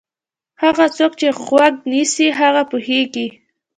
هغه 0.63 0.85
څوک 0.97 1.11
چې 1.19 1.27
غوږ 1.43 1.73
نیسي 1.91 2.27
هغه 2.39 2.61
پوهېږي. 2.71 3.27